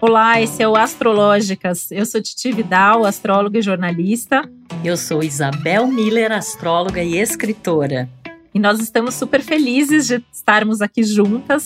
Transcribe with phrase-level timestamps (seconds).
[0.00, 1.90] Olá, esse é o Astrológicas.
[1.90, 4.48] Eu sou Titi Vidal, astróloga e jornalista.
[4.84, 8.08] Eu sou Isabel Miller, astróloga e escritora.
[8.54, 11.64] E nós estamos super felizes de estarmos aqui juntas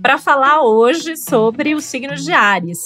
[0.00, 2.78] para falar hoje sobre os signos de Ares.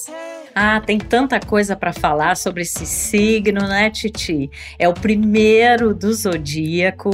[0.58, 4.50] Ah, tem tanta coisa para falar sobre esse signo, né, Titi?
[4.78, 7.10] É o primeiro do zodíaco,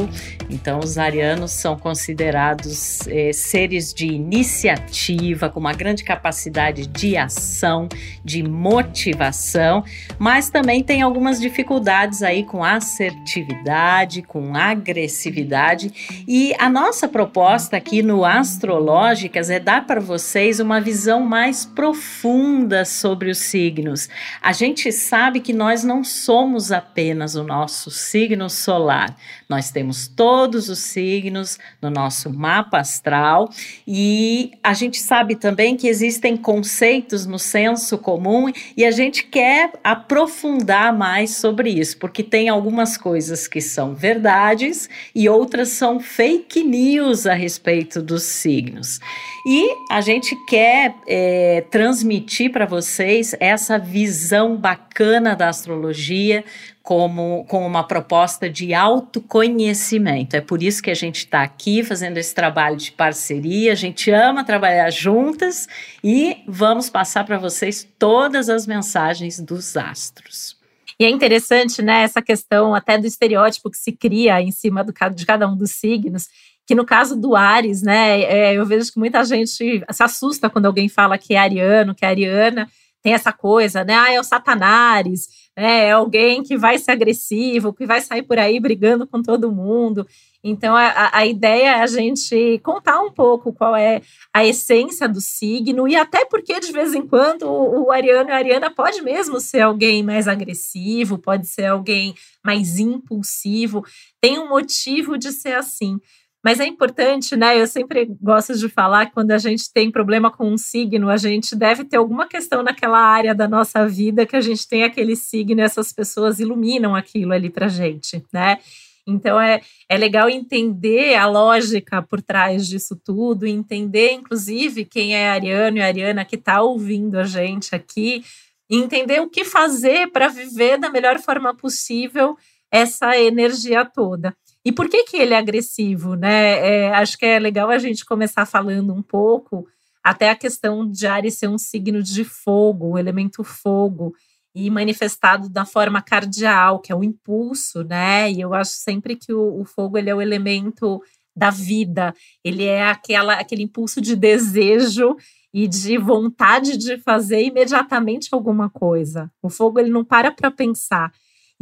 [0.49, 7.89] então os arianos são considerados é, seres de iniciativa, com uma grande capacidade de ação,
[8.25, 9.83] de motivação,
[10.21, 16.23] mas também tem algumas dificuldades aí com assertividade, com agressividade.
[16.29, 22.85] E a nossa proposta aqui no Astrológicas é dar para vocês uma visão mais profunda
[22.85, 24.09] sobre os signos.
[24.41, 29.17] A gente sabe que nós não somos apenas o nosso signo solar.
[29.49, 33.51] Nós temos todos os signos no nosso mapa astral
[33.87, 39.73] e a gente sabe também que existem conceitos no senso comum e a gente quer
[39.83, 46.63] aprofundar mais sobre isso, porque tem algumas coisas que são verdades e outras são fake
[46.63, 49.01] news a respeito dos signos.
[49.45, 56.45] E a gente quer é, transmitir para vocês essa visão bacana da astrologia,
[56.83, 60.37] como com uma proposta de autoconhecimento.
[60.37, 63.73] É por isso que a gente está aqui fazendo esse trabalho de parceria.
[63.73, 65.69] A gente ama trabalhar juntas
[66.03, 70.61] e vamos passar para vocês todas as mensagens dos astros.
[70.99, 74.93] E é interessante, né, essa questão até do estereótipo que se cria em cima do,
[75.15, 76.29] de cada um dos signos,
[76.67, 80.67] que no caso do Ares, né, é, eu vejo que muita gente se assusta quando
[80.67, 82.69] alguém fala que é ariano, que é ariana,
[83.03, 85.87] tem essa coisa, né, ah, é o Satanás, né?
[85.87, 90.07] É alguém que vai ser agressivo, que vai sair por aí brigando com todo mundo.
[90.43, 94.01] Então, a, a ideia é a gente contar um pouco qual é
[94.33, 98.33] a essência do signo e até porque, de vez em quando, o, o Ariano e
[98.33, 103.85] a Ariana pode mesmo ser alguém mais agressivo, pode ser alguém mais impulsivo,
[104.21, 106.01] tem um motivo de ser assim.
[106.45, 107.61] Mas é importante, né?
[107.61, 111.17] Eu sempre gosto de falar que quando a gente tem problema com um signo, a
[111.17, 115.15] gente deve ter alguma questão naquela área da nossa vida que a gente tem aquele
[115.15, 118.59] signo e essas pessoas iluminam aquilo ali pra gente, né?
[119.07, 125.31] Então é, é legal entender a lógica por trás disso tudo, entender, inclusive, quem é
[125.31, 128.25] Ariano e Ariana que está ouvindo a gente aqui,
[128.71, 132.37] entender o que fazer para viver da melhor forma possível
[132.71, 134.35] essa energia toda.
[134.65, 136.59] E por que, que ele é agressivo, né?
[136.67, 139.67] É, acho que é legal a gente começar falando um pouco
[140.03, 144.15] até a questão de Ares ser um signo de fogo, o elemento fogo,
[144.55, 148.31] e manifestado da forma cardial, que é o impulso, né?
[148.31, 151.03] E eu acho sempre que o, o fogo ele é o elemento
[151.35, 155.17] da vida, ele é aquela, aquele impulso de desejo
[155.55, 159.31] e de vontade de fazer imediatamente alguma coisa.
[159.43, 161.13] O fogo ele não para para pensar.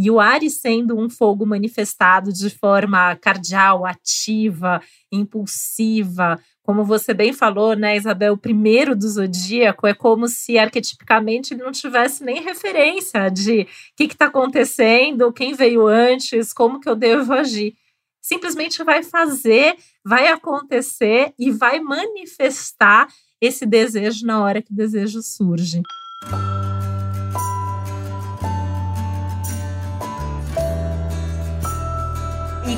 [0.03, 4.81] E o Ares sendo um fogo manifestado de forma cardial, ativa,
[5.13, 11.53] impulsiva, como você bem falou, né, Isabel, o primeiro do zodíaco é como se arquetipicamente
[11.53, 13.67] ele não tivesse nem referência de o
[13.97, 17.75] que está acontecendo, quem veio antes, como que eu devo agir.
[18.23, 23.07] Simplesmente vai fazer, vai acontecer e vai manifestar
[23.39, 25.83] esse desejo na hora que o desejo surge.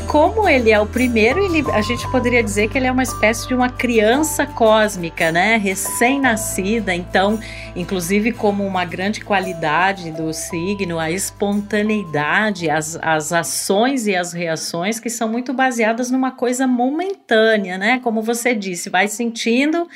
[0.03, 3.49] Como ele é o primeiro, ele, a gente poderia dizer que ele é uma espécie
[3.49, 5.57] de uma criança cósmica, né?
[5.57, 6.95] Recém-nascida.
[6.95, 7.39] Então,
[7.75, 15.01] inclusive, como uma grande qualidade do signo, a espontaneidade, as, as ações e as reações
[15.01, 18.01] que são muito baseadas numa coisa momentânea, né?
[18.03, 19.89] Como você disse, vai sentindo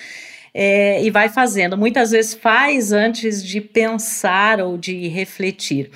[0.58, 1.76] é, e vai fazendo.
[1.76, 5.90] Muitas vezes faz antes de pensar ou de refletir.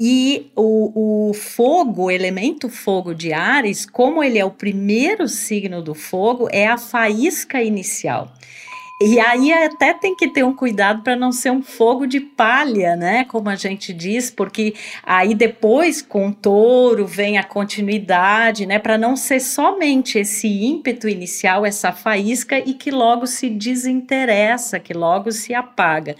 [0.00, 5.82] E o, o fogo, o elemento fogo de Ares, como ele é o primeiro signo
[5.82, 8.32] do fogo, é a faísca inicial.
[8.98, 12.96] E aí até tem que ter um cuidado para não ser um fogo de palha,
[12.96, 13.24] né?
[13.26, 18.78] Como a gente diz, porque aí depois com o touro vem a continuidade, né?
[18.78, 24.94] Para não ser somente esse ímpeto inicial, essa faísca e que logo se desinteressa, que
[24.94, 26.16] logo se apaga.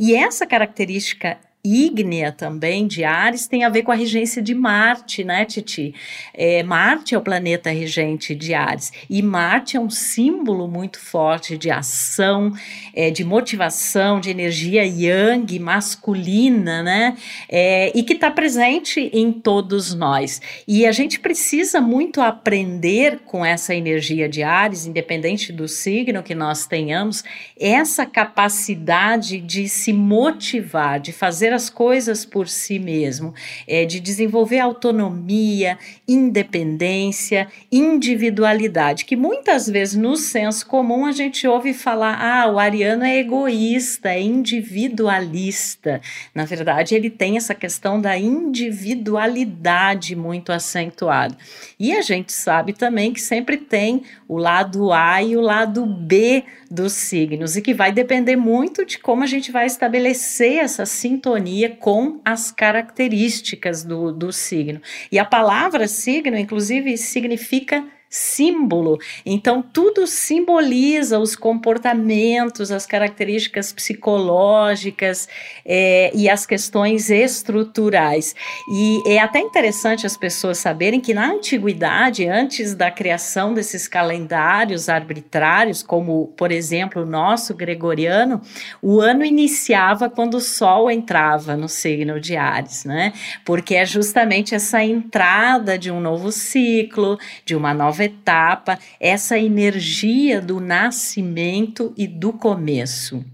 [0.00, 5.24] E essa característica ígnea também de Ares tem a ver com a regência de Marte,
[5.24, 5.94] né, Titi?
[6.34, 11.56] É, Marte é o planeta regente de Ares e Marte é um símbolo muito forte
[11.56, 12.52] de ação,
[12.94, 17.16] é, de motivação, de energia yang masculina, né?
[17.48, 20.42] É, e que está presente em todos nós.
[20.68, 26.34] E a gente precisa muito aprender com essa energia de Ares, independente do signo que
[26.34, 27.24] nós tenhamos,
[27.58, 33.32] essa capacidade de se motivar, de fazer as coisas por si mesmo,
[33.66, 41.72] é, de desenvolver autonomia, independência, individualidade, que muitas vezes no senso comum a gente ouve
[41.72, 46.00] falar: ah, o ariano é egoísta, é individualista.
[46.34, 51.36] Na verdade, ele tem essa questão da individualidade muito acentuada.
[51.78, 56.44] E a gente sabe também que sempre tem o lado A e o lado B
[56.74, 61.70] dos signos e que vai depender muito de como a gente vai estabelecer essa sintonia
[61.70, 64.80] com as características do, do signo.
[65.10, 67.84] E a palavra signo, inclusive, significa
[68.14, 68.96] símbolo.
[69.26, 75.28] Então, tudo simboliza os comportamentos, as características psicológicas
[75.66, 78.32] é, e as questões estruturais.
[78.72, 84.88] E é até interessante as pessoas saberem que na antiguidade, antes da criação desses calendários
[84.88, 88.40] arbitrários, como, por exemplo, o nosso gregoriano,
[88.80, 93.12] o ano iniciava quando o Sol entrava no signo de Ares, né?
[93.44, 100.40] Porque é justamente essa entrada de um novo ciclo, de uma nova etapa, essa energia
[100.40, 103.24] do nascimento e do começo.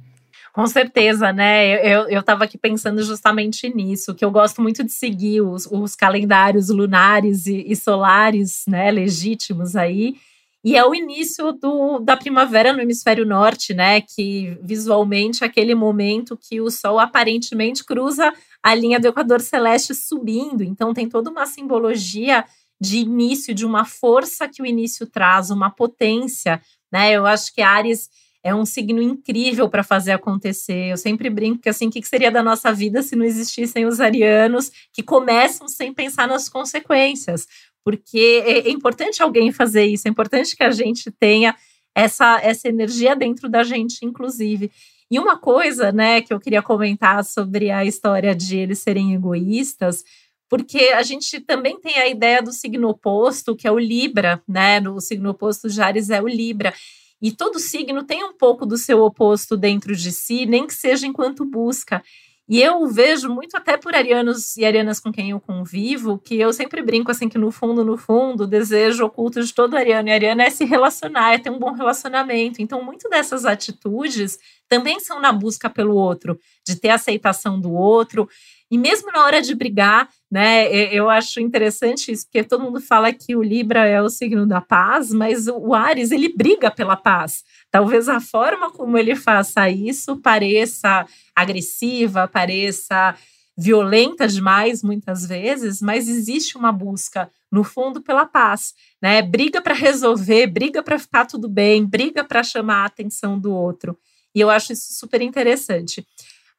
[0.53, 1.95] Com certeza, né?
[2.13, 6.69] Eu estava aqui pensando justamente nisso, que eu gosto muito de seguir os, os calendários
[6.71, 10.17] lunares e, e, solares, né, legítimos aí.
[10.63, 14.01] E é o início do, da primavera no hemisfério norte, né?
[14.01, 18.33] Que visualmente é aquele momento que o Sol aparentemente cruza
[18.63, 20.63] a linha do Equador Celeste subindo.
[20.63, 22.45] Então tem toda uma simbologia
[22.81, 26.61] de início, de uma força que o início traz, uma potência,
[26.91, 27.13] né?
[27.13, 28.09] Eu acho que Ares
[28.43, 30.91] é um signo incrível para fazer acontecer.
[30.91, 34.01] Eu sempre brinco que assim, o que seria da nossa vida se não existissem os
[34.01, 37.47] arianos que começam sem pensar nas consequências?
[37.85, 41.55] Porque é, é importante alguém fazer isso, é importante que a gente tenha
[41.95, 44.71] essa, essa energia dentro da gente, inclusive.
[45.11, 50.05] E uma coisa, né, que eu queria comentar sobre a história de eles serem egoístas,
[50.51, 54.81] porque a gente também tem a ideia do signo oposto, que é o Libra, né?
[54.81, 56.75] O signo oposto de Ares é o Libra.
[57.23, 61.07] E todo signo tem um pouco do seu oposto dentro de si, nem que seja
[61.07, 62.03] enquanto busca.
[62.49, 66.53] E eu vejo muito até por arianos e arianas com quem eu convivo, que eu
[66.53, 70.13] sempre brinco assim que no fundo, no fundo, o desejo oculto de todo ariano e
[70.13, 72.61] ariana é se relacionar, é ter um bom relacionamento.
[72.61, 74.37] Então, muito dessas atitudes
[74.69, 76.37] também são na busca pelo outro,
[76.67, 78.29] de ter aceitação do outro.
[78.69, 83.13] E mesmo na hora de brigar, né, eu acho interessante isso, porque todo mundo fala
[83.13, 87.43] que o Libra é o signo da paz, mas o Ares, ele briga pela paz.
[87.71, 91.05] Talvez a forma como ele faça isso pareça
[91.35, 93.17] agressiva, pareça
[93.59, 98.73] violenta demais muitas vezes, mas existe uma busca no fundo pela paz,
[99.03, 99.21] né?
[99.21, 103.99] Briga para resolver, briga para ficar tudo bem, briga para chamar a atenção do outro.
[104.35, 106.07] E eu acho isso super interessante.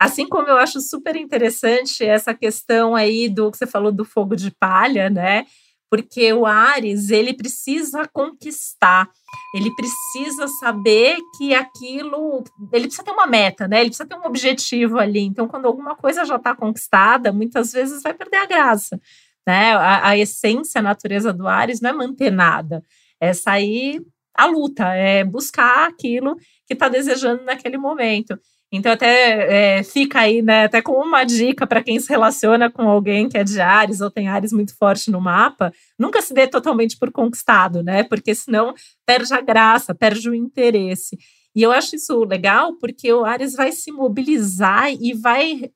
[0.01, 4.35] Assim como eu acho super interessante essa questão aí do que você falou do fogo
[4.35, 5.45] de palha, né?
[5.91, 9.07] Porque o Ares, ele precisa conquistar,
[9.53, 12.43] ele precisa saber que aquilo,
[12.73, 13.81] ele precisa ter uma meta, né?
[13.81, 15.19] Ele precisa ter um objetivo ali.
[15.19, 18.99] Então, quando alguma coisa já está conquistada, muitas vezes vai perder a graça,
[19.45, 19.73] né?
[19.73, 22.83] A, a essência, a natureza do Ares não é manter nada,
[23.19, 24.03] é sair
[24.33, 28.35] à luta, é buscar aquilo que está desejando naquele momento.
[28.71, 32.83] Então, até é, fica aí, né, até como uma dica para quem se relaciona com
[32.89, 36.47] alguém que é de Ares ou tem Ares muito forte no mapa, nunca se dê
[36.47, 38.03] totalmente por conquistado, né?
[38.03, 38.73] Porque senão
[39.05, 41.17] perde a graça, perde o interesse.
[41.53, 45.69] E eu acho isso legal porque o Ares vai se mobilizar e vai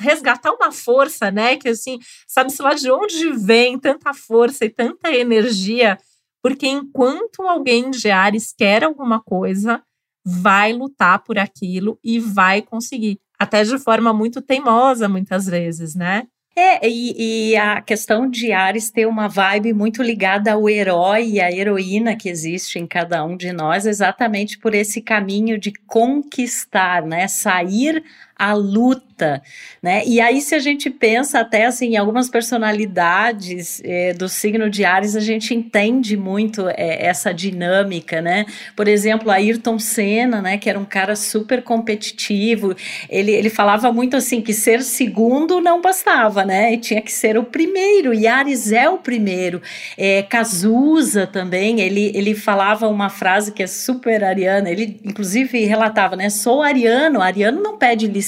[0.00, 1.56] resgatar uma força, né?
[1.56, 5.96] Que assim, sabe-se lá de onde vem tanta força e tanta energia,
[6.42, 9.82] porque enquanto alguém de Ares quer alguma coisa,
[10.28, 16.24] vai lutar por aquilo e vai conseguir, até de forma muito teimosa, muitas vezes, né?
[16.60, 21.40] É, e, e, a questão de Ares ter uma vibe muito ligada ao herói e
[21.40, 27.06] à heroína que existe em cada um de nós, exatamente por esse caminho de conquistar,
[27.06, 27.28] né?
[27.28, 28.02] Sair
[28.38, 29.42] a luta,
[29.82, 30.04] né?
[30.06, 34.84] E aí, se a gente pensa até assim, em algumas personalidades é, do signo de
[34.84, 38.46] Ares, a gente entende muito é, essa dinâmica, né?
[38.76, 40.56] Por exemplo, Ayrton Senna, né?
[40.56, 42.76] Que era um cara super competitivo,
[43.10, 46.74] ele, ele falava muito assim que ser segundo não bastava, né?
[46.74, 49.60] E tinha que ser o primeiro, e Ares é o primeiro.
[49.96, 56.14] É, Cazuza também, ele, ele falava uma frase que é super ariana, ele inclusive relatava,
[56.14, 56.30] né?
[56.30, 58.27] Sou ariano, ariano não pede licença,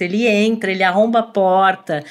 [0.00, 2.04] ele entra, ele arromba a porta.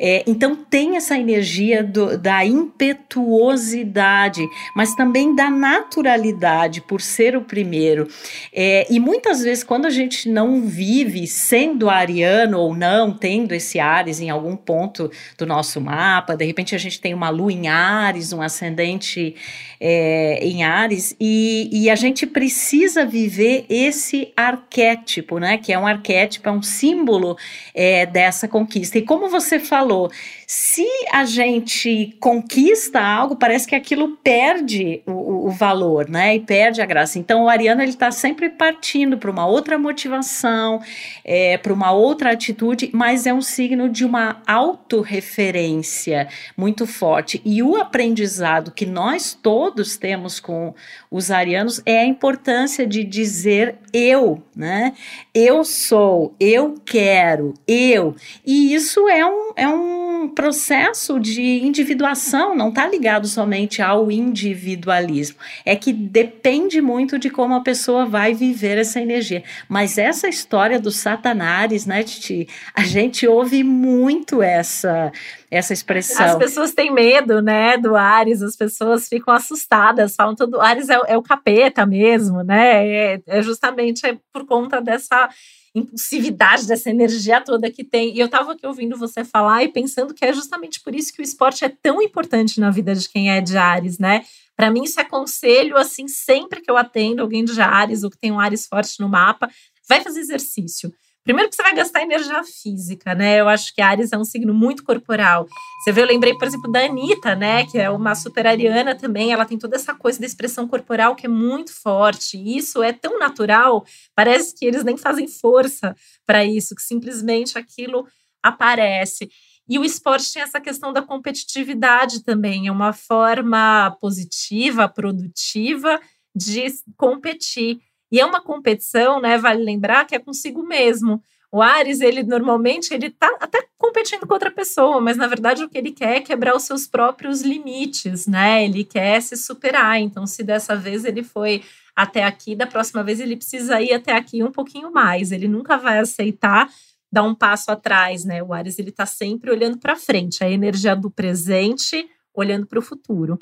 [0.00, 7.42] É, então tem essa energia do, da impetuosidade, mas também da naturalidade por ser o
[7.42, 8.06] primeiro.
[8.54, 13.80] É, e muitas vezes, quando a gente não vive sendo ariano ou não, tendo esse
[13.80, 17.66] Ares em algum ponto do nosso mapa, de repente a gente tem uma lua em
[17.66, 19.34] Ares, um ascendente
[19.80, 25.58] é, em Ares, e, e a gente precisa viver esse arquétipo, né?
[25.58, 27.36] Que é um arquétipo, é um símbolo
[27.74, 28.98] é, dessa conquista.
[28.98, 30.10] E como você falou, falou,
[30.50, 36.36] se a gente conquista algo, parece que aquilo perde o, o valor, né?
[36.36, 37.18] E perde a graça.
[37.18, 40.80] Então, o Ariano ele está sempre partindo para uma outra motivação,
[41.22, 47.42] é, para uma outra atitude, mas é um signo de uma autorreferência muito forte.
[47.44, 50.74] E o aprendizado que nós todos temos com
[51.10, 54.94] os arianos é a importância de dizer eu, né?
[55.34, 58.16] Eu sou, eu quero, eu.
[58.46, 65.36] E isso é um, é um processo de individuação, não está ligado somente ao individualismo.
[65.64, 69.44] É que depende muito de como a pessoa vai viver essa energia.
[69.68, 72.48] Mas essa história do Satanares, né, Titi?
[72.74, 75.12] A gente ouve muito essa
[75.50, 76.26] essa expressão.
[76.26, 80.98] As pessoas têm medo, né, do Ares, as pessoas ficam assustadas, falam todo Ares é,
[81.06, 82.86] é o capeta mesmo, né?
[82.86, 85.28] É, é justamente é por conta dessa
[85.74, 88.14] impulsividade, dessa energia toda que tem.
[88.14, 91.20] E eu estava aqui ouvindo você falar e pensando que é justamente por isso que
[91.20, 94.24] o esporte é tão importante na vida de quem é de Ares, né?
[94.56, 98.18] Para mim, isso é conselho, assim, sempre que eu atendo alguém de Ares ou que
[98.18, 99.48] tem um Ares forte no mapa,
[99.88, 100.92] vai fazer exercício.
[101.28, 103.38] Primeiro que você vai gastar energia física, né?
[103.38, 105.46] Eu acho que Ares é um signo muito corporal.
[105.78, 107.66] Você vê, eu lembrei, por exemplo, da Anitta, né?
[107.66, 109.30] Que é uma super ariana também.
[109.30, 112.38] Ela tem toda essa coisa da expressão corporal que é muito forte.
[112.38, 115.94] E isso é tão natural, parece que eles nem fazem força
[116.24, 118.06] para isso, que simplesmente aquilo
[118.42, 119.28] aparece.
[119.68, 126.00] E o esporte tem essa questão da competitividade também, é uma forma positiva, produtiva
[126.34, 127.80] de competir.
[128.10, 129.36] E é uma competição, né?
[129.38, 131.22] Vale lembrar que é consigo mesmo.
[131.50, 135.68] O Ares, ele normalmente ele tá até competindo com outra pessoa, mas na verdade o
[135.68, 138.64] que ele quer é quebrar os seus próprios limites, né?
[138.64, 139.98] Ele quer se superar.
[139.98, 141.62] Então, se dessa vez ele foi
[141.96, 145.32] até aqui, da próxima vez ele precisa ir até aqui um pouquinho mais.
[145.32, 146.68] Ele nunca vai aceitar
[147.10, 148.42] dar um passo atrás, né?
[148.42, 152.82] O Ares ele tá sempre olhando para frente, a energia do presente olhando para o
[152.82, 153.38] futuro.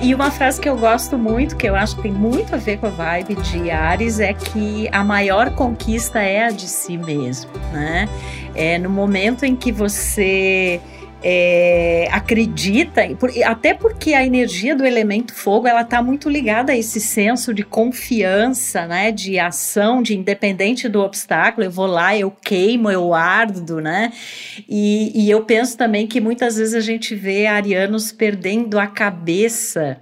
[0.00, 2.78] E uma frase que eu gosto muito, que eu acho que tem muito a ver
[2.78, 7.50] com a vibe de Ares, é que a maior conquista é a de si mesmo,
[7.72, 8.08] né?
[8.54, 10.80] É no momento em que você
[11.22, 13.02] é, acredita,
[13.44, 17.64] até porque a energia do elemento fogo ela está muito ligada a esse senso de
[17.64, 23.80] confiança, né, de ação, de independente do obstáculo, eu vou lá, eu queimo, eu ardo,
[23.80, 24.12] né,
[24.68, 29.98] e, e eu penso também que muitas vezes a gente vê arianos perdendo a cabeça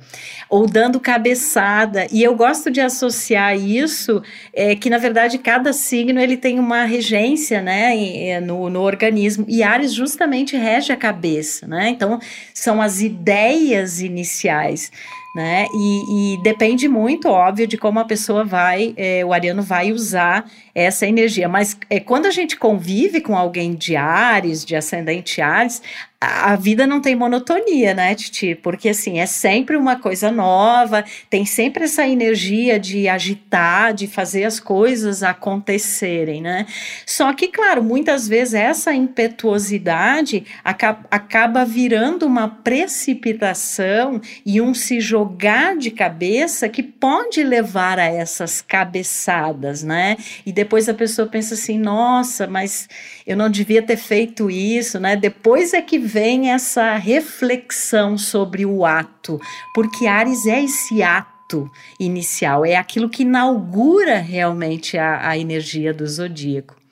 [0.50, 6.20] ou dando cabeçada, e eu gosto de associar isso, é, que na verdade cada signo
[6.20, 11.89] ele tem uma regência, né, no, no organismo, e Ares justamente rege a cabeça, né?
[11.91, 12.19] Então,
[12.53, 14.91] são as ideias iniciais,
[15.35, 15.67] né?
[15.73, 20.45] E, e depende muito, óbvio, de como a pessoa vai, é, o ariano vai usar
[20.76, 21.49] essa energia.
[21.49, 25.80] Mas é, quando a gente convive com alguém de Ares, de ascendente Ares,
[26.18, 28.54] a vida não tem monotonia, né, Titi?
[28.54, 34.45] Porque assim, é sempre uma coisa nova, tem sempre essa energia de agitar, de fazer
[34.45, 36.66] as coisas acontecerem, né?
[37.04, 45.00] Só que, claro, muitas vezes essa impetuosidade acaba, acaba virando uma precipitação e um se
[45.00, 50.16] jogar de cabeça que pode levar a essas cabeçadas, né?
[50.47, 52.88] E depois a pessoa pensa assim: nossa, mas
[53.26, 55.16] eu não devia ter feito isso, né?
[55.16, 59.40] Depois é que vem essa reflexão sobre o ato,
[59.75, 66.06] porque Ares é esse ato inicial, é aquilo que inaugura realmente a, a energia do
[66.06, 66.86] zodíaco.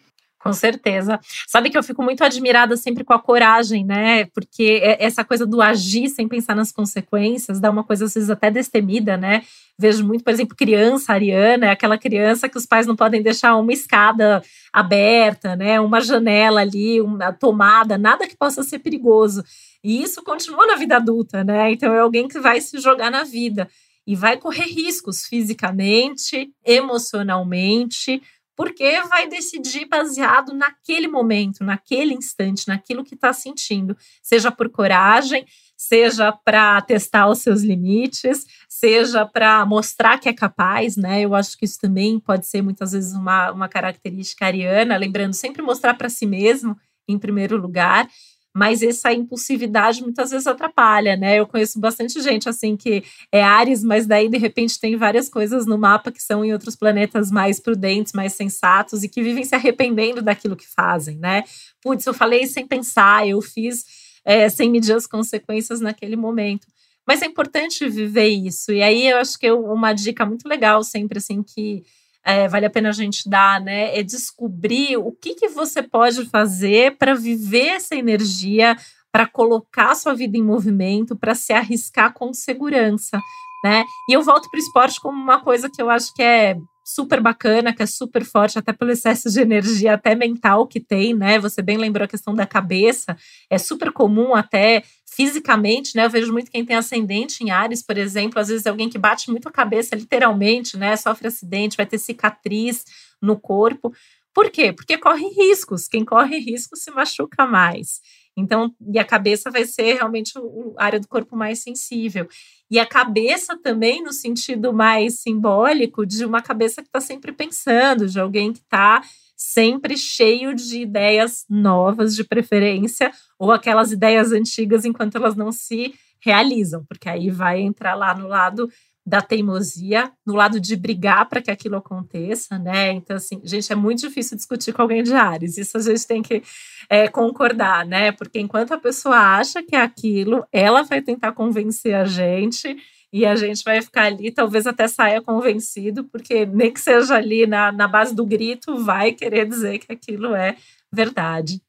[0.44, 1.18] Com certeza.
[1.48, 4.26] Sabe que eu fico muito admirada sempre com a coragem, né?
[4.26, 8.28] Porque é, essa coisa do agir sem pensar nas consequências dá uma coisa, às vezes,
[8.28, 9.42] até destemida, né?
[9.78, 13.56] Vejo muito, por exemplo, criança ariana, é aquela criança que os pais não podem deixar
[13.56, 15.80] uma escada aberta, né?
[15.80, 19.42] Uma janela ali, uma tomada, nada que possa ser perigoso.
[19.82, 21.72] E isso continua na vida adulta, né?
[21.72, 23.66] Então é alguém que vai se jogar na vida
[24.06, 28.20] e vai correr riscos fisicamente, emocionalmente,
[28.56, 35.44] porque vai decidir baseado naquele momento, naquele instante, naquilo que está sentindo, seja por coragem,
[35.76, 41.22] seja para testar os seus limites, seja para mostrar que é capaz, né?
[41.22, 45.62] Eu acho que isso também pode ser muitas vezes uma, uma característica ariana, lembrando sempre
[45.62, 48.08] mostrar para si mesmo em primeiro lugar
[48.54, 51.40] mas essa impulsividade muitas vezes atrapalha, né?
[51.40, 55.66] Eu conheço bastante gente assim que é Ares, mas daí de repente tem várias coisas
[55.66, 59.56] no mapa que são em outros planetas mais prudentes, mais sensatos e que vivem se
[59.56, 61.42] arrependendo daquilo que fazem, né?
[61.82, 63.84] Putz, eu falei sem pensar, eu fiz
[64.24, 66.68] é, sem medir as consequências naquele momento.
[67.04, 68.72] Mas é importante viver isso.
[68.72, 71.82] E aí eu acho que uma dica muito legal sempre assim que
[72.24, 73.96] é, vale a pena a gente dar, né?
[73.96, 78.76] É descobrir o que, que você pode fazer para viver essa energia,
[79.12, 83.20] para colocar sua vida em movimento, para se arriscar com segurança,
[83.62, 83.84] né?
[84.08, 87.20] E eu volto para o esporte como uma coisa que eu acho que é super
[87.20, 91.38] bacana, que é super forte, até pelo excesso de energia, até mental que tem, né?
[91.38, 93.16] Você bem lembrou a questão da cabeça,
[93.48, 94.82] é super comum até
[95.14, 96.04] fisicamente, né?
[96.04, 98.98] Eu vejo muito quem tem ascendente em Ares, por exemplo, às vezes é alguém que
[98.98, 100.96] bate muito a cabeça, literalmente, né?
[100.96, 102.84] Sofre acidente, vai ter cicatriz
[103.22, 103.94] no corpo.
[104.34, 104.72] Por quê?
[104.72, 105.86] Porque corre riscos.
[105.86, 108.00] Quem corre riscos se machuca mais.
[108.36, 110.32] Então, e a cabeça vai ser realmente
[110.76, 112.26] a área do corpo mais sensível.
[112.68, 118.08] E a cabeça também, no sentido mais simbólico, de uma cabeça que está sempre pensando,
[118.08, 119.00] de alguém que está
[119.36, 125.94] sempre cheio de ideias novas, de preferência, ou aquelas ideias antigas enquanto elas não se
[126.24, 128.68] realizam, porque aí vai entrar lá no lado
[129.06, 132.90] da teimosia, no lado de brigar para que aquilo aconteça, né?
[132.92, 136.22] Então, assim, gente, é muito difícil discutir com alguém de Ares, isso a gente tem
[136.22, 136.42] que
[136.88, 138.12] é, concordar, né?
[138.12, 142.74] Porque enquanto a pessoa acha que é aquilo, ela vai tentar convencer a gente
[143.14, 147.46] e a gente vai ficar ali, talvez até saia convencido, porque nem que seja ali
[147.46, 150.56] na, na base do grito, vai querer dizer que aquilo é
[150.92, 151.62] verdade.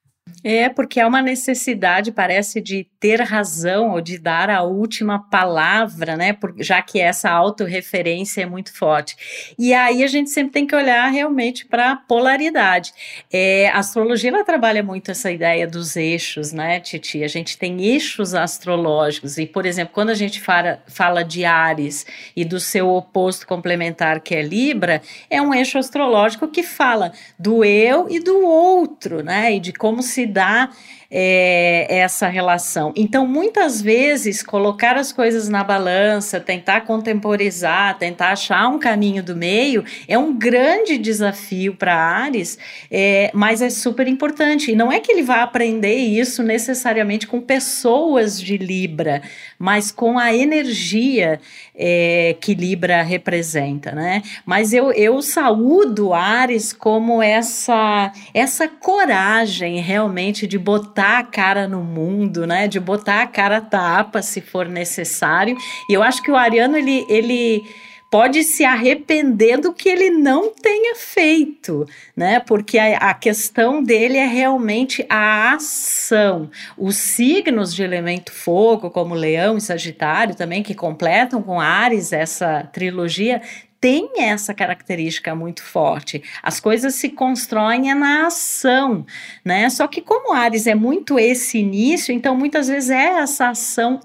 [0.43, 6.15] É, porque é uma necessidade, parece, de ter razão ou de dar a última palavra,
[6.15, 6.33] né?
[6.33, 9.15] Por, já que essa autorreferência é muito forte.
[9.57, 12.93] E aí a gente sempre tem que olhar realmente para a polaridade.
[13.33, 17.23] É, a astrologia ela trabalha muito essa ideia dos eixos, né, Titi?
[17.23, 19.39] A gente tem eixos astrológicos.
[19.39, 22.05] E, por exemplo, quando a gente fala, fala de Ares
[22.35, 27.65] e do seu oposto complementar, que é Libra, é um eixo astrológico que fala do
[27.65, 29.55] eu e do outro, né?
[29.55, 30.69] E de como se se dá
[31.17, 32.91] é, essa relação.
[32.93, 39.33] Então, muitas vezes, colocar as coisas na balança, tentar contemporizar, tentar achar um caminho do
[39.33, 42.59] meio, é um grande desafio para Ares,
[42.91, 44.73] é, mas é super importante.
[44.73, 49.21] E não é que ele vá aprender isso necessariamente com pessoas de Libra,
[49.57, 51.39] mas com a energia
[51.73, 54.21] é, que Libra representa, né?
[54.45, 61.81] Mas eu, eu saúdo Ares como essa, essa coragem realmente de botar a cara no
[61.81, 62.67] mundo, né?
[62.67, 65.57] De botar a cara tapa se for necessário.
[65.89, 67.05] E eu acho que o Ariano, ele.
[67.09, 67.63] ele
[68.09, 72.39] pode se arrepender do que ele não tenha feito, né?
[72.39, 76.49] Porque a, a, questão dele é realmente a ação.
[76.77, 82.63] Os signos de elemento fogo, como Leão e Sagitário também, que completam com Ares essa
[82.71, 83.41] trilogia,
[83.85, 86.23] tem essa característica muito forte.
[86.41, 89.05] As coisas se constroem é na ação,
[89.45, 89.69] né?
[89.69, 93.99] Só que como Ares é muito esse início, então muitas vezes é essa ação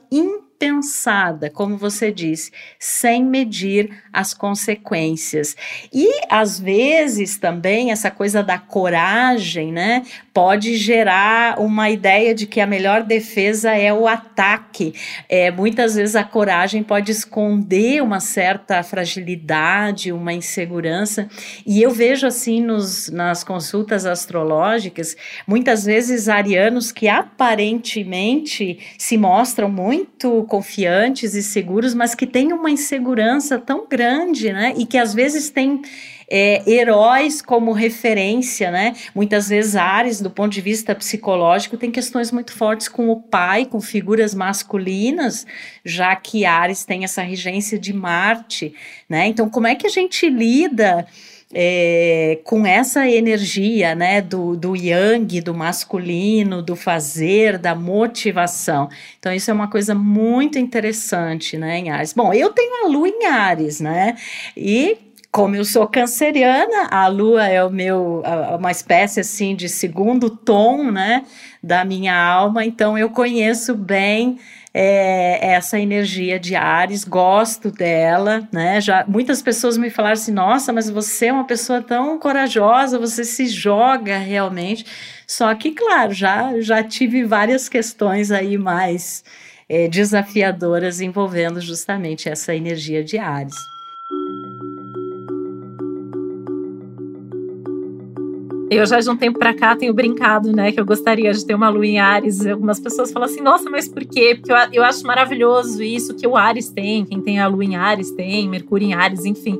[0.60, 5.56] impensada, como você disse, sem medir as consequências.
[5.90, 10.02] E às vezes também essa coisa da coragem, né,
[10.34, 14.94] pode gerar uma ideia de que a melhor defesa é o ataque.
[15.28, 21.28] É, muitas vezes a coragem pode esconder uma certa fragilidade, uma insegurança.
[21.66, 29.70] E eu vejo assim nos, nas consultas astrológicas, muitas vezes arianos que aparentemente se mostram
[29.70, 34.74] muito confiantes e seguros, mas que têm uma insegurança tão grande, né?
[34.76, 35.80] E que às vezes têm
[36.28, 38.96] é, heróis como referência, né?
[39.14, 43.64] Muitas vezes Ares, do ponto de vista psicológico, tem questões muito fortes com o pai,
[43.64, 45.46] com figuras masculinas,
[45.84, 48.74] já que Ares tem essa regência de Marte,
[49.08, 49.28] né?
[49.28, 51.06] Então, como é que a gente lida
[51.52, 58.88] é, com essa energia né, do, do yang, do masculino, do fazer, da motivação.
[59.18, 62.12] Então, isso é uma coisa muito interessante né, em Ares.
[62.12, 64.16] Bom, eu tenho a lua em Ares, né?
[64.56, 64.96] E
[65.32, 68.22] como eu sou canceriana, a lua é o meu
[68.58, 71.24] uma espécie assim de segundo tom, né,
[71.62, 74.40] da minha alma, então eu conheço bem
[74.72, 78.80] é, essa energia de Ares, gosto dela, né?
[78.80, 83.24] Já muitas pessoas me falaram assim: "Nossa, mas você é uma pessoa tão corajosa, você
[83.24, 84.84] se joga realmente".
[85.26, 89.24] Só que, claro, já já tive várias questões aí mais
[89.68, 93.54] é, desafiadoras envolvendo justamente essa energia de Ares.
[98.70, 101.54] Eu já de um tempo para cá tenho brincado, né, que eu gostaria de ter
[101.54, 102.46] uma lua em Ares.
[102.46, 104.36] Algumas pessoas falam assim, nossa, mas por quê?
[104.36, 107.74] Porque eu, eu acho maravilhoso isso que o Ares tem, quem tem a lua em
[107.74, 109.58] Ares tem, Mercúrio em Ares, enfim.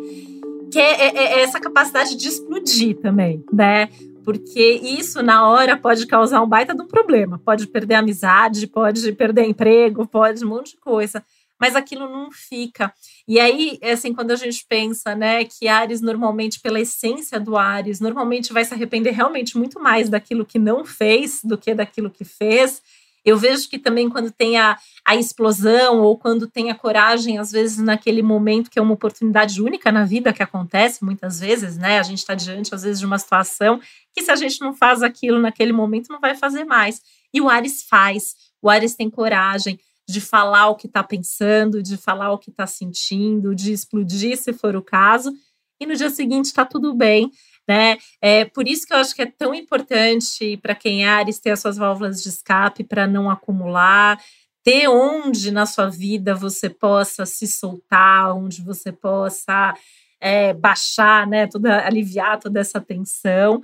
[0.70, 3.88] Que é, é, é essa capacidade de explodir também, né?
[4.25, 7.40] Porque isso, na hora, pode causar um baita de um problema.
[7.44, 11.20] Pode perder amizade, pode perder emprego, pode um monte de coisa
[11.61, 12.92] mas aquilo não fica.
[13.26, 18.00] E aí, assim, quando a gente pensa, né, que Ares normalmente, pela essência do Ares,
[18.00, 22.24] normalmente vai se arrepender realmente muito mais daquilo que não fez do que daquilo que
[22.24, 22.83] fez.
[23.24, 27.52] Eu vejo que também quando tem a, a explosão ou quando tem a coragem, às
[27.52, 31.98] vezes naquele momento que é uma oportunidade única na vida que acontece muitas vezes, né?
[31.98, 33.80] A gente está diante, às vezes, de uma situação
[34.14, 37.02] que se a gente não faz aquilo naquele momento, não vai fazer mais.
[37.33, 39.78] E o Ares faz, o Ares tem coragem
[40.11, 44.53] de falar o que está pensando, de falar o que está sentindo, de explodir se
[44.53, 45.33] for o caso,
[45.81, 47.31] e no dia seguinte está tudo bem.
[47.68, 47.99] Né?
[48.20, 51.51] É por isso que eu acho que é tão importante para quem é Ares ter
[51.51, 54.20] as suas válvulas de escape para não acumular,
[54.64, 59.75] ter onde na sua vida você possa se soltar, onde você possa
[60.20, 63.62] é, baixar, né, toda, aliviar toda essa tensão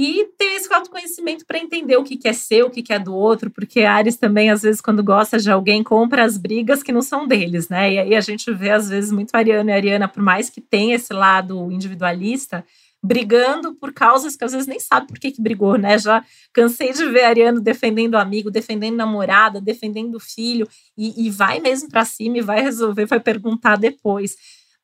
[0.00, 3.00] e ter esse autoconhecimento para entender o que, que é seu, o que, que é
[3.00, 6.92] do outro, porque Ares também, às vezes, quando gosta de alguém, compra as brigas que
[6.92, 7.94] não são deles, né?
[7.94, 10.94] E aí a gente vê, às vezes, muito Ariano e Ariana, por mais que tenha
[10.94, 12.64] esse lado individualista,
[13.02, 15.98] brigando por causas que às vezes nem sabe por que, que brigou, né?
[15.98, 21.88] Já cansei de ver Ariano defendendo amigo, defendendo namorada, defendendo filho, e, e vai mesmo
[21.88, 24.36] para cima e vai resolver, vai perguntar depois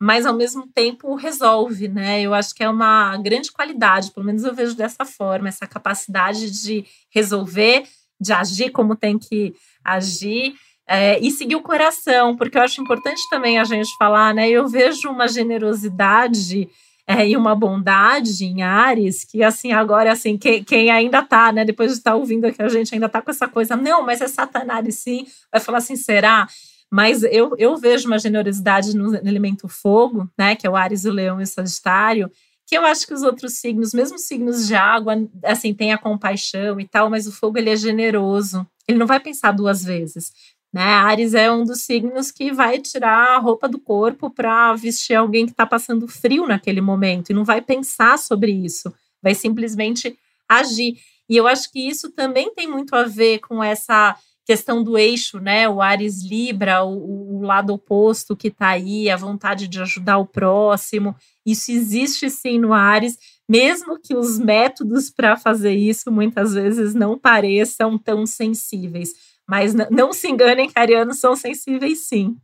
[0.04, 2.20] mas ao mesmo tempo resolve, né?
[2.20, 6.50] Eu acho que é uma grande qualidade, pelo menos eu vejo dessa forma, essa capacidade
[6.50, 7.84] de resolver,
[8.20, 10.56] de agir como tem que agir.
[10.86, 14.46] É, e seguir o coração, porque eu acho importante também a gente falar, né?
[14.50, 16.68] Eu vejo uma generosidade
[17.06, 21.64] é, e uma bondade em Ares, que assim, agora, assim, quem, quem ainda tá, né?
[21.64, 24.28] Depois de estar ouvindo aqui, a gente ainda tá com essa coisa, não, mas é
[24.28, 26.46] Satanás, sim, vai falar assim, será?
[26.94, 30.54] Mas eu, eu vejo uma generosidade no, elemento fogo, né?
[30.54, 32.30] Que é o Ares, o Leão e o Sagitário,
[32.64, 36.78] que eu acho que os outros signos, mesmo signos de água, assim, tem a compaixão
[36.78, 38.64] e tal, mas o fogo ele é generoso.
[38.86, 40.32] Ele não vai pensar duas vezes.
[40.72, 40.84] Né?
[40.84, 45.46] Ares é um dos signos que vai tirar a roupa do corpo para vestir alguém
[45.46, 50.16] que está passando frio naquele momento e não vai pensar sobre isso, vai simplesmente
[50.48, 50.94] agir.
[51.28, 55.38] E eu acho que isso também tem muito a ver com essa questão do eixo,
[55.38, 55.68] né?
[55.68, 60.26] O Ares Libra, o, o lado oposto que está aí, a vontade de ajudar o
[60.26, 61.16] próximo.
[61.44, 67.18] Isso existe sim no Ares, mesmo que os métodos para fazer isso muitas vezes não
[67.18, 69.10] pareçam tão sensíveis.
[69.48, 72.36] Mas não se enganem que arianos são sensíveis sim.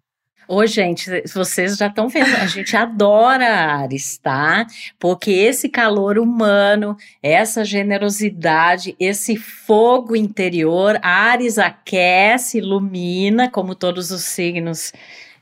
[0.52, 4.66] Ô, gente, vocês já estão vendo, a gente adora Ares, tá?
[4.98, 14.24] Porque esse calor humano, essa generosidade, esse fogo interior, Ares aquece, ilumina, como todos os
[14.24, 14.92] signos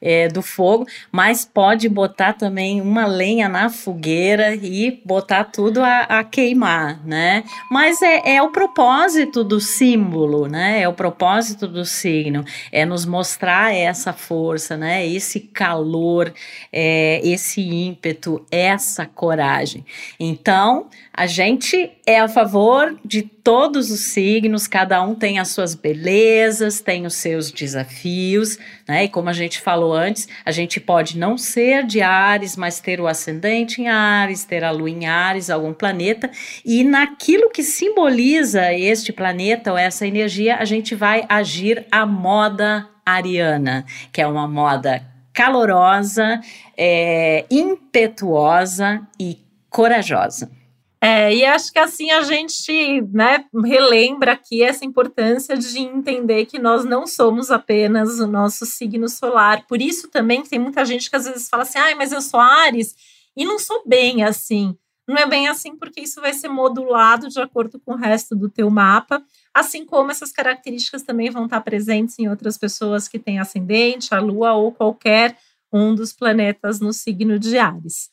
[0.00, 6.00] é, do fogo, mas pode botar também uma lenha na fogueira e botar tudo a,
[6.02, 7.44] a queimar, né?
[7.70, 10.80] Mas é, é, o propósito do símbolo, né?
[10.80, 15.06] É o propósito do signo, é nos mostrar essa força, né?
[15.06, 16.32] Esse calor,
[16.72, 19.84] é, esse ímpeto, essa coragem.
[20.18, 25.74] Então, a gente é a favor de todos os signos, cada um tem as suas
[25.74, 29.04] belezas, tem os seus desafios, né?
[29.04, 33.00] E como a gente falou antes, a gente pode não ser de Ares, mas ter
[33.00, 36.30] o ascendente em Ares, ter a lua em Ares, algum planeta,
[36.62, 42.86] e naquilo que simboliza este planeta ou essa energia, a gente vai agir a moda
[43.02, 46.38] ariana, que é uma moda calorosa,
[46.76, 49.38] é, impetuosa e
[49.70, 50.57] corajosa.
[51.00, 56.58] É, e acho que assim a gente né, relembra aqui essa importância de entender que
[56.58, 59.64] nós não somos apenas o nosso signo solar.
[59.66, 62.40] Por isso também tem muita gente que às vezes fala assim, ah, mas eu sou
[62.40, 62.96] Ares
[63.36, 64.76] e não sou bem assim.
[65.06, 68.48] Não é bem assim porque isso vai ser modulado de acordo com o resto do
[68.48, 69.22] teu mapa,
[69.54, 74.20] assim como essas características também vão estar presentes em outras pessoas que têm ascendente, a
[74.20, 75.38] lua ou qualquer
[75.72, 78.10] um dos planetas no signo de Ares.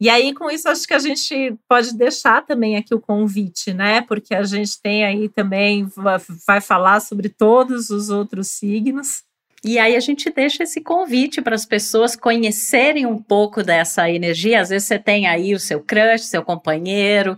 [0.00, 4.00] E aí, com isso, acho que a gente pode deixar também aqui o convite, né?
[4.02, 5.90] Porque a gente tem aí também,
[6.46, 9.24] vai falar sobre todos os outros signos.
[9.64, 14.60] E aí a gente deixa esse convite para as pessoas conhecerem um pouco dessa energia.
[14.60, 17.36] Às vezes você tem aí o seu crush, seu companheiro,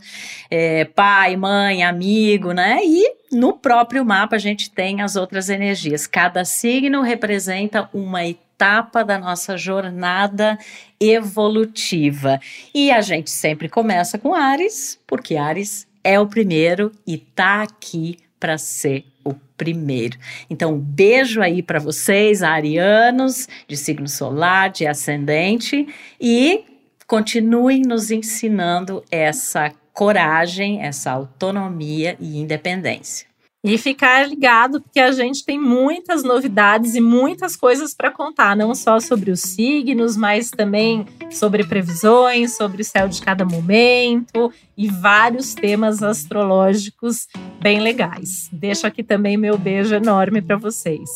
[0.51, 2.81] é, pai, mãe, amigo, né?
[2.85, 6.07] E no próprio mapa a gente tem as outras energias.
[6.07, 8.27] Cada signo representa uma
[8.61, 10.59] etapa da nossa jornada
[11.01, 12.39] evolutiva.
[12.75, 18.19] E a gente sempre começa com Ares, porque Ares é o primeiro e tá aqui
[18.39, 20.19] para ser o primeiro.
[20.51, 25.87] Então, um beijo aí para vocês, arianos, de signo solar, de ascendente,
[26.21, 26.65] e
[27.07, 33.30] continuem nos ensinando essa coragem, essa autonomia e independência.
[33.63, 38.75] E ficar ligado, porque a gente tem muitas novidades e muitas coisas para contar, não
[38.75, 44.89] só sobre os signos, mas também sobre previsões, sobre o céu de cada momento e
[44.89, 47.29] vários temas astrológicos
[47.61, 48.49] bem legais.
[48.51, 51.11] Deixo aqui também meu beijo enorme para vocês.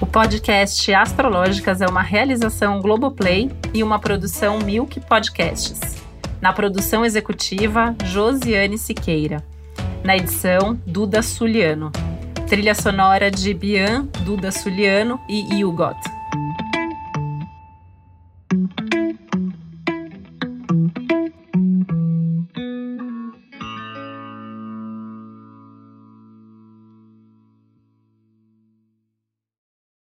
[0.00, 5.97] O podcast Astrológicas é uma realização Globoplay e uma produção Milk Podcasts.
[6.40, 9.44] Na produção executiva, Josiane Siqueira.
[10.04, 11.90] Na edição, Duda Suliano.
[12.48, 16.17] Trilha sonora de Bian, Duda Suliano e Hugot.